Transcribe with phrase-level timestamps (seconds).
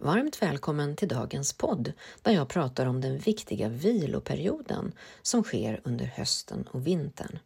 [0.00, 6.06] Varmt välkommen till dagens podd där jag pratar om den viktiga viloperioden som sker under
[6.06, 7.38] hösten och vintern.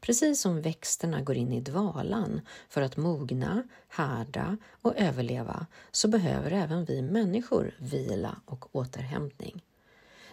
[0.00, 6.50] Precis som växterna går in i dvalan för att mogna, härda och överleva så behöver
[6.50, 9.64] även vi människor vila och återhämtning.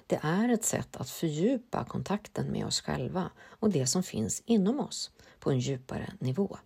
[0.08, 4.80] Det är ett sätt att fördjupa kontakten med oss själva och det som finns inom
[4.80, 6.58] oss på en djupare nivå.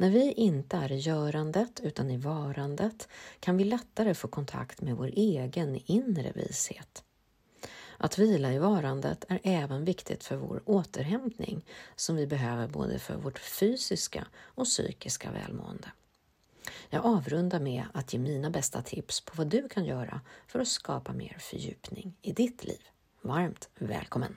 [0.00, 3.08] När vi inte är i görandet utan i varandet
[3.40, 7.04] kan vi lättare få kontakt med vår egen inre vishet.
[7.96, 11.64] Att vila i varandet är även viktigt för vår återhämtning
[11.96, 15.92] som vi behöver både för vårt fysiska och psykiska välmående.
[16.90, 20.68] Jag avrundar med att ge mina bästa tips på vad du kan göra för att
[20.68, 22.88] skapa mer fördjupning i ditt liv.
[23.22, 24.36] Varmt välkommen!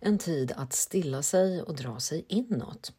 [0.00, 2.92] En tid att stilla sig och dra sig inåt.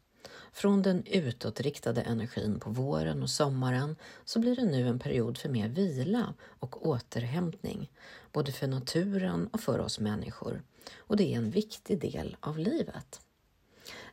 [0.52, 5.48] Från den utåtriktade energin på våren och sommaren så blir det nu en period för
[5.48, 7.90] mer vila och återhämtning,
[8.32, 10.62] både för naturen och för oss människor.
[10.98, 13.20] Och det är en viktig del av livet.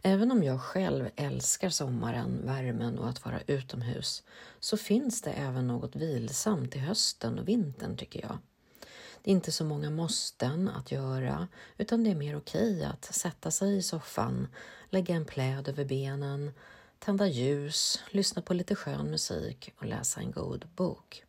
[0.02, 4.24] Även om jag själv älskar sommaren, värmen och att vara utomhus
[4.60, 8.38] så finns det även något vilsamt i hösten och vintern tycker jag.
[9.28, 11.48] Det är inte så många måsten att göra
[11.78, 14.48] utan det är mer okej att sätta sig i soffan,
[14.90, 16.52] lägga en pläd över benen,
[17.00, 21.24] tända ljus, lyssna på lite skön musik och läsa en god bok.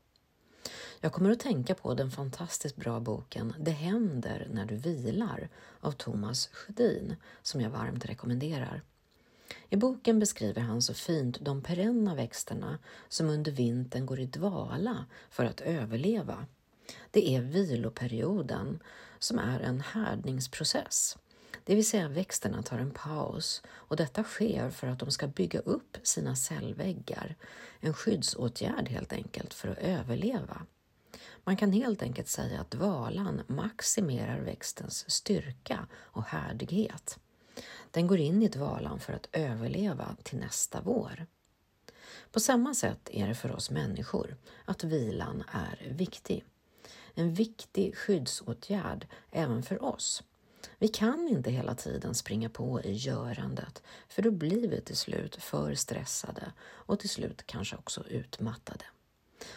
[1.01, 5.49] Jag kommer att tänka på den fantastiskt bra boken Det händer när du vilar
[5.81, 8.83] av Thomas Sjödin som jag varmt rekommenderar.
[9.69, 12.79] I boken beskriver han så fint de perenna växterna
[13.09, 16.47] som under vintern går i dvala för att överleva
[17.11, 18.83] det är viloperioden
[19.19, 21.19] som är en härdningsprocess.
[21.65, 25.61] Det vill säga växterna tar en paus och detta sker för att de ska bygga
[25.61, 27.37] upp sina cellväggar.
[27.81, 30.67] En skyddsåtgärd helt enkelt för att överleva.
[31.45, 37.19] Man kan helt enkelt säga att dvalan maximerar växtens styrka och härdighet.
[37.91, 41.27] Den går in i dvalan för att överleva till nästa vår.
[42.33, 46.45] På samma sätt är det för oss människor att vilan är viktig
[47.19, 50.23] en viktig skyddsåtgärd även för oss.
[50.79, 55.37] Vi kan inte hela tiden springa på i görandet för då blir vi till slut
[55.37, 58.85] för stressade och till slut kanske också utmattade.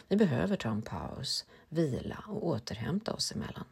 [0.07, 3.65] Vi behöver ta en paus, vila och återhämta oss emellan.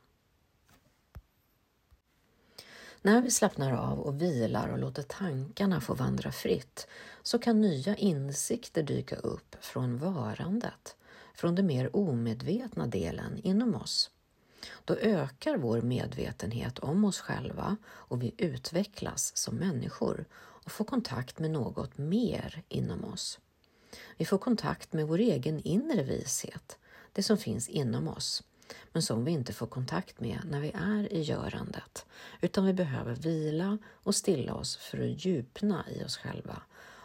[3.02, 6.88] När vi slappnar av och vilar och låter tankarna få vandra fritt
[7.24, 10.96] så kan nya insikter dyka upp från varandet
[11.40, 14.10] från den mer omedvetna delen inom oss.
[14.86, 21.40] Då ökar vår medvetenhet om oss själva och vi utvecklas som människor och får kontakt
[21.40, 23.40] med något mer inom oss.
[24.18, 26.78] Vi får kontakt med vår egen inre vishet,
[27.14, 28.44] det som finns inom oss,
[28.92, 32.06] men som vi inte får kontakt med när vi är i görandet,
[32.42, 36.62] utan vi behöver vila och stilla oss för att djupna i oss själva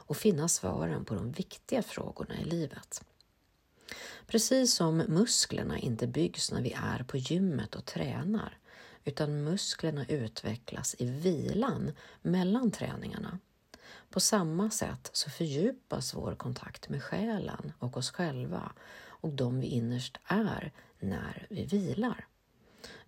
[0.07, 3.05] och finna svaren på de viktiga frågorna i livet.
[4.27, 8.59] Precis som musklerna inte byggs när vi är på gymmet och tränar,
[9.05, 13.39] utan musklerna utvecklas i vilan mellan träningarna.
[14.11, 18.73] På samma sätt så fördjupas vår kontakt med själen och oss själva
[19.07, 22.27] och de vi innerst är när vi vilar.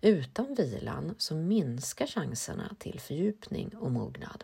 [0.01, 4.43] Utan vilan så minskar chanserna till fördjupning och mognad.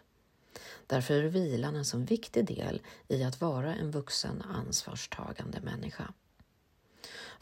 [0.88, 6.14] Därför är vilan en så viktig del i att vara en vuxen ansvarstagande människa.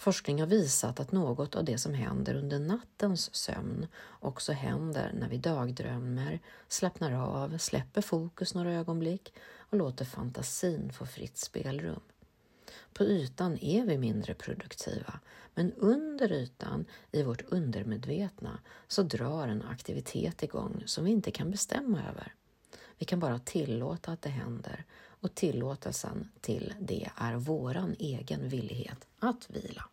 [0.02, 3.88] Forskning har visat att något av det som händer under nattens sömn
[4.20, 11.06] också händer när vi dagdrömmer, slappnar av, släpper fokus några ögonblick och låter fantasin få
[11.06, 12.00] fritt spelrum.
[12.94, 15.20] På ytan är vi mindre produktiva,
[15.56, 21.52] men under ytan, i vårt undermedvetna, så drar en aktivitet igång som vi inte kan
[21.52, 22.34] bestämma över.
[22.98, 29.08] Vi kan bara tillåta att det händer och tillåtelsen till det är våran egen villighet
[29.20, 29.91] att vila.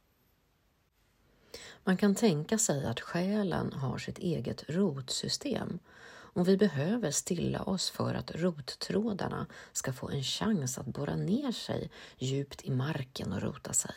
[1.88, 5.78] Man kan tänka sig att själen har sitt eget rotsystem
[6.10, 11.52] och vi behöver stilla oss för att rottrådarna ska få en chans att borra ner
[11.52, 13.94] sig djupt i marken och rota sig.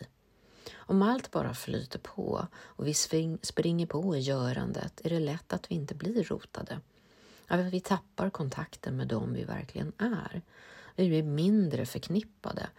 [0.73, 2.93] Om allt bara flyter på och vi
[3.41, 6.79] springer på i görandet är det lätt att vi inte blir rotade.
[7.47, 10.41] Att vi tappar kontakten med dem vi verkligen är.
[10.95, 12.69] Vi blir mindre förknippade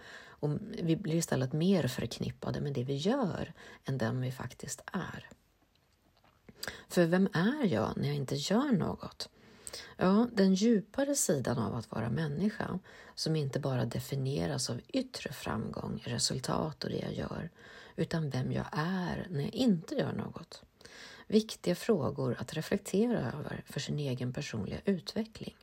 [0.42, 3.52] och vi blir istället mer förknippade med det vi gör
[3.84, 5.28] än den vi faktiskt är.
[6.88, 9.28] För vem är jag när jag inte gör något?
[9.96, 12.78] Ja, den djupare sidan av att vara människa,
[13.14, 17.50] som inte bara definieras av yttre framgång, resultat och det jag gör,
[17.96, 20.62] utan vem jag är när jag inte gör något.
[21.26, 25.56] Viktiga frågor att reflektera över för sin egen personliga utveckling.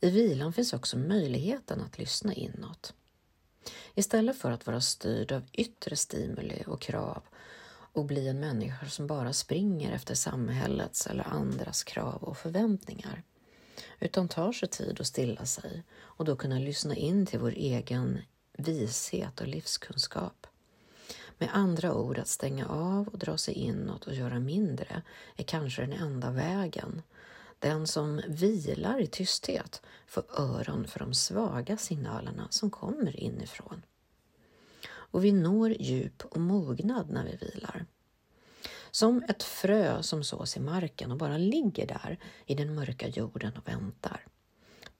[0.00, 2.94] I vilan finns också möjligheten att lyssna inåt.
[3.94, 7.22] Istället för att vara styrd av yttre stimuli och krav
[7.92, 13.22] och bli en människa som bara springer efter samhällets eller andras krav och förväntningar.
[14.00, 18.18] Utan tar sig tid att stilla sig och då kunna lyssna in till vår egen
[18.58, 20.46] vishet och livskunskap.
[21.38, 25.02] Med andra ord, att stänga av och dra sig inåt och göra mindre
[25.36, 27.02] är kanske den enda vägen.
[27.62, 33.82] Den som vilar i tysthet får öron för de svaga signalerna som kommer inifrån
[35.12, 37.86] och vi når djup och mognad när vi vilar.
[38.90, 43.52] Som ett frö som sås i marken och bara ligger där i den mörka jorden
[43.56, 44.26] och väntar.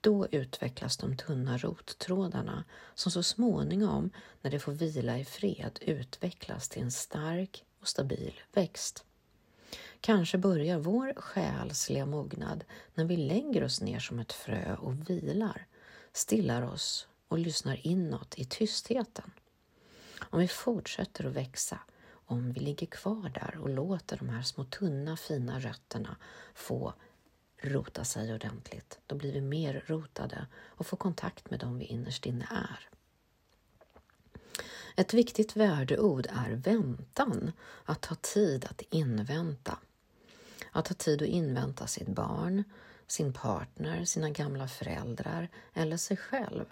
[0.01, 2.63] Då utvecklas de tunna rottrådarna
[2.93, 4.09] som så småningom,
[4.41, 9.05] när de får vila i fred, utvecklas till en stark och stabil växt.
[10.05, 12.63] Kanske börjar vår själsliga mognad
[12.93, 15.65] när vi lägger oss ner som ett frö och vilar,
[16.13, 19.31] stillar oss och lyssnar inåt i tystheten.
[20.29, 21.79] Om vi fortsätter att växa,
[22.11, 26.15] om vi ligger kvar där och låter de här små tunna fina rötterna
[26.53, 26.93] få
[27.61, 32.25] rota sig ordentligt, då blir vi mer rotade och får kontakt med dem vi innerst
[32.25, 32.89] inne är.
[34.95, 37.51] Ett viktigt värdeord är väntan,
[37.85, 39.77] att ta tid att invänta.
[40.73, 42.63] Att ha tid att invänta sitt barn,
[43.07, 46.65] sin partner, sina gamla föräldrar eller sig själv.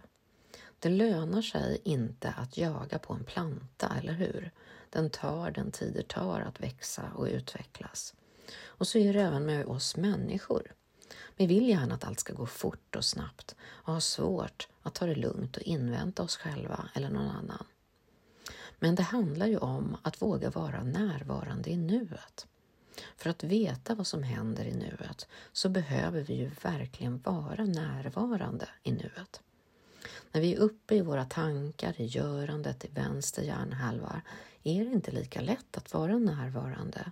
[0.80, 4.51] Det lönar sig inte att jaga på en planta, eller hur?
[4.89, 8.13] Den tar den tid det tar att växa och utvecklas.
[8.63, 10.74] Och så är det även med oss människor.
[11.36, 15.06] Vi vill gärna att allt ska gå fort och snabbt och har svårt att ta
[15.06, 17.65] det lugnt och invänta oss själva eller någon annan.
[18.80, 22.48] Men det handlar ju om att våga vara närvarande i nuet.
[23.18, 28.70] För att veta vad som händer i nuet så behöver vi ju verkligen vara närvarande
[28.84, 29.42] i nuet.
[30.32, 34.22] När vi är uppe i våra tankar, i görandet, i vänster hjärnhalva,
[34.64, 37.12] är det inte lika lätt att vara närvarande.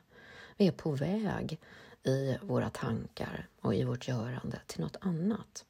[0.58, 1.60] Vi är på väg
[2.04, 5.66] i våra tankar och i vårt görande till något annat.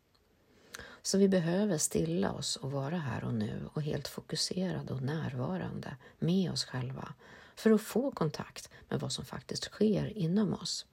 [1.01, 5.95] Så vi behöver stilla oss och vara här och nu och helt fokuserade och närvarande
[6.19, 7.13] med oss själva
[7.59, 10.85] för att få kontakt med vad som faktiskt sker inom oss.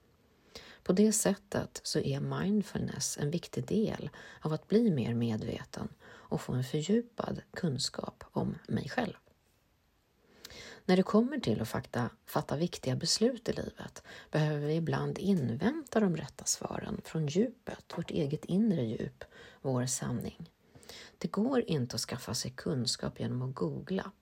[0.83, 4.11] På det sättet så är mindfulness en viktig del
[4.41, 9.15] av att bli mer medveten och få en fördjupad kunskap om mig själv.
[10.85, 16.01] När det kommer till att fatta, fatta viktiga beslut i livet behöver vi ibland invänta
[16.01, 19.25] de rätta svaren från djupet, vårt eget inre djup,
[19.63, 20.51] vår sanning.
[21.19, 24.13] Det går inte att skaffa sig kunskap genom att googla,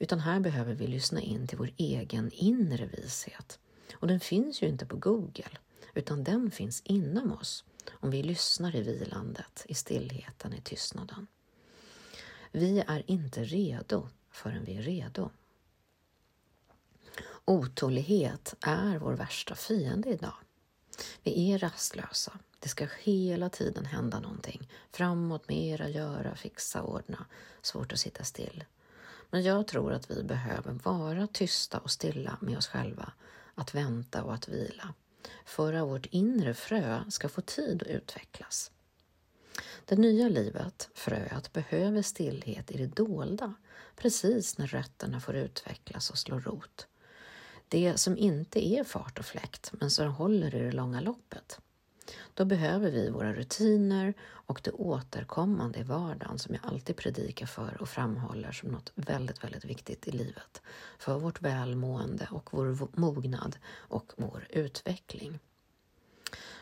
[0.00, 3.58] utan här behöver vi lyssna in till vår egen inre vishet.
[3.94, 5.58] Och den finns ju inte på Google,
[5.94, 11.26] utan den finns inom oss om vi lyssnar i vilandet, i stillheten, i tystnaden.
[12.52, 15.30] Vi är inte redo förrän vi är redo.
[17.44, 20.34] Otålighet är vår värsta fiende idag.
[21.22, 22.38] Vi är rastlösa.
[22.58, 24.68] Det ska hela tiden hända någonting.
[24.92, 27.26] Framåt, mera, göra, fixa, ordna.
[27.62, 28.64] Svårt att sitta still.
[29.30, 33.12] Men jag tror att vi behöver vara tysta och stilla med oss själva,
[33.54, 34.94] att vänta och att vila
[35.44, 38.70] för att vårt inre frö ska få tid att utvecklas.
[39.84, 43.54] Det nya livet, fröet, behöver stillhet i det dolda
[43.96, 46.86] precis när rötterna får utvecklas och slå rot.
[47.68, 51.60] Det som inte är fart och fläkt men som håller i det långa loppet.
[52.34, 57.76] Då behöver vi våra rutiner och det återkommande i vardagen som jag alltid predikar för
[57.80, 60.62] och framhåller som något väldigt, väldigt viktigt i livet.
[60.98, 65.38] För vårt välmående och vår mognad och vår utveckling.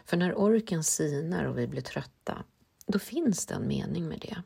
[0.05, 2.45] För när orken sinar och vi blir trötta,
[2.87, 4.43] då finns det en mening med det.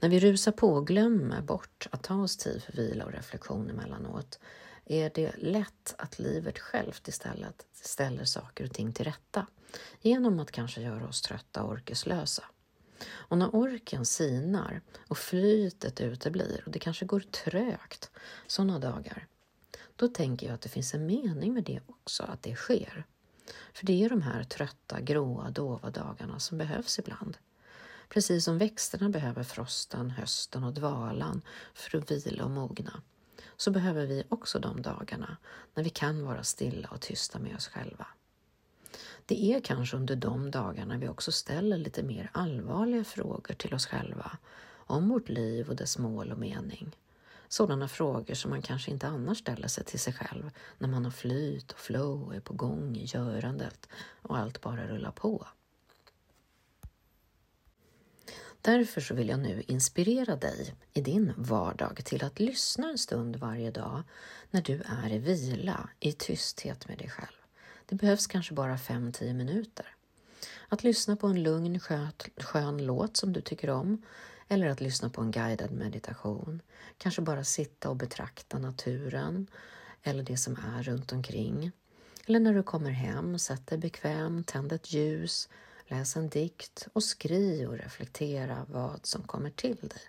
[0.00, 3.70] När vi rusar på och glömmer bort att ta oss tid för vila och reflektion
[3.70, 4.38] emellanåt
[4.84, 9.46] är det lätt att livet självt istället ställer saker och ting till rätta
[10.00, 12.44] genom att kanske göra oss trötta och orkeslösa.
[13.08, 18.10] Och när orken sinar och flytet uteblir och det kanske går trögt
[18.46, 19.26] sådana dagar,
[19.96, 23.06] då tänker jag att det finns en mening med det också, att det sker.
[23.72, 27.36] För det är de här trötta, gråa, dova dagarna som behövs ibland.
[28.08, 31.42] Precis som växterna behöver frosten, hösten och dvalan
[31.74, 33.02] för att vila och mogna,
[33.56, 35.36] så behöver vi också de dagarna
[35.74, 38.06] när vi kan vara stilla och tysta med oss själva.
[39.28, 43.86] Det är kanske under de dagarna vi också ställer lite mer allvarliga frågor till oss
[43.86, 44.38] själva
[44.72, 46.96] om vårt liv och dess mål och mening.
[47.48, 51.12] Sådana frågor som man kanske inte annars ställer sig till sig själv när man har
[51.12, 53.88] flyt och flow och är på gång i görandet
[54.22, 55.46] och allt bara rullar på.
[58.60, 63.36] Därför så vill jag nu inspirera dig i din vardag till att lyssna en stund
[63.36, 64.02] varje dag
[64.50, 67.45] när du är i vila, i tysthet med dig själv.
[67.86, 69.86] Det behövs kanske bara 5-10 minuter.
[70.68, 74.02] Att lyssna på en lugn, sköt, skön låt som du tycker om
[74.48, 76.62] eller att lyssna på en guidad meditation.
[76.98, 79.46] Kanske bara sitta och betrakta naturen
[80.02, 81.72] eller det som är runt omkring.
[82.26, 85.48] Eller när du kommer hem, sätt dig bekväm, tänd ett ljus,
[85.86, 90.00] läs en dikt och skriv och reflektera vad som kommer till dig.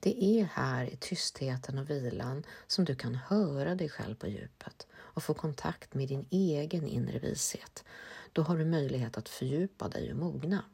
[0.00, 4.86] Det är här i tystheten och vilan som du kan höra dig själv på djupet
[5.14, 7.84] och få kontakt med din egen inre vishet.
[8.32, 10.64] Då har du möjlighet att fördjupa dig och mogna.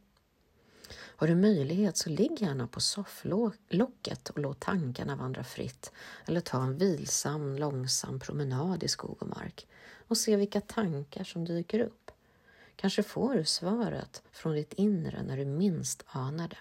[0.92, 5.92] Har du möjlighet så ligg gärna på sofflocket och låt tankarna vandra fritt
[6.26, 9.66] eller ta en vilsam, långsam promenad i skog och mark
[10.08, 12.10] och se vilka tankar som dyker upp.
[12.76, 16.58] Kanske får du svaret från ditt inre när du minst anar det.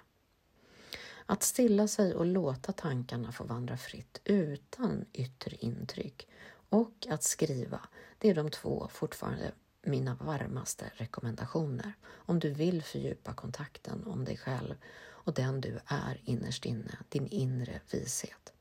[1.25, 6.27] Att stilla sig och låta tankarna få vandra fritt utan yttre intryck
[6.75, 7.81] och att skriva,
[8.17, 9.51] det är de två fortfarande
[9.81, 14.75] mina varmaste rekommendationer om du vill fördjupa kontakten om dig själv
[15.07, 18.53] och den du är innerst inne, din inre vishet.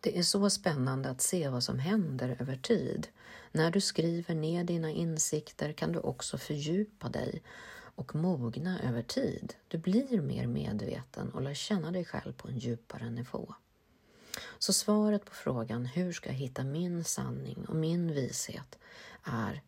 [0.00, 3.08] Det är så spännande att se vad som händer över tid.
[3.52, 7.42] När du skriver ner dina insikter kan du också fördjupa dig
[7.94, 9.54] och mogna över tid.
[9.68, 13.54] Du blir mer medveten och lär känna dig själv på en djupare nivå.
[14.58, 18.78] Så svaret på frågan hur ska jag hitta min sanning och min vishet
[19.24, 19.62] är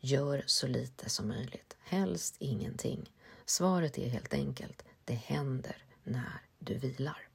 [0.00, 3.10] gör så lite som möjligt, helst ingenting.
[3.44, 7.28] Svaret är helt enkelt, det händer när du vilar.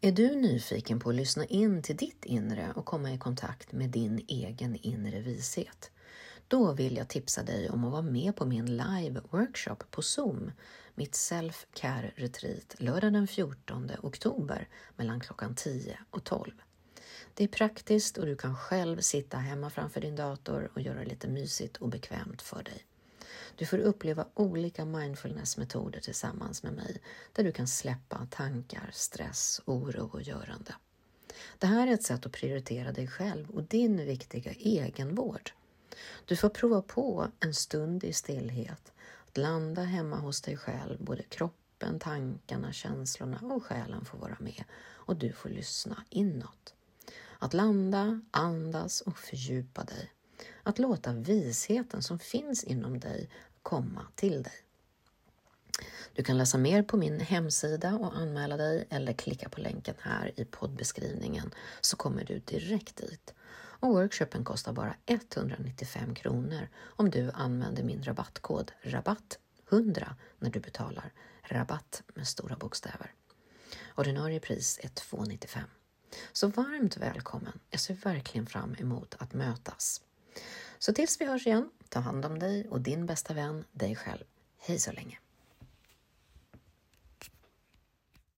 [0.00, 3.90] Är du nyfiken på att lyssna in till ditt inre och komma i kontakt med
[3.90, 5.90] din egen inre vishet?
[6.48, 10.52] Då vill jag tipsa dig om att vara med på min live workshop på Zoom,
[10.94, 16.52] mitt Self-Care Retreat, lördag den 14 oktober mellan klockan 10 och 12.
[17.34, 21.04] Det är praktiskt och du kan själv sitta hemma framför din dator och göra det
[21.04, 22.84] lite mysigt och bekvämt för dig.
[23.56, 27.02] Du får uppleva olika mindfulnessmetoder tillsammans med mig
[27.32, 30.74] där du kan släppa tankar, stress, oro och görande.
[31.58, 35.52] Det här är ett sätt att prioritera dig själv och din viktiga egenvård.
[36.24, 38.92] Du får prova på en stund i stillhet,
[39.28, 44.64] att landa hemma hos dig själv, både kroppen, tankarna, känslorna och själen får vara med
[45.08, 46.74] och du får lyssna inåt.
[47.38, 50.12] Att landa, andas och fördjupa dig.
[50.62, 53.30] Att låta visheten som finns inom dig
[53.62, 54.52] komma till dig.
[56.12, 60.32] Du kan läsa mer på min hemsida och anmäla dig eller klicka på länken här
[60.36, 63.34] i poddbeskrivningen så kommer du direkt dit
[63.80, 71.12] och workshopen kostar bara 195 kronor om du använder min rabattkod RABATT100 när du betalar
[71.42, 73.12] rabatt med stora bokstäver.
[73.94, 75.62] Ordinarie pris är 295.
[76.32, 77.60] Så varmt välkommen!
[77.70, 80.00] Jag ser verkligen fram emot att mötas.
[80.78, 84.24] Så tills vi hörs igen, ta hand om dig och din bästa vän, dig själv.
[84.58, 85.18] Hej så länge!